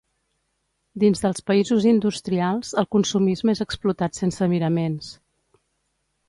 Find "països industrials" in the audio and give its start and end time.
1.49-2.71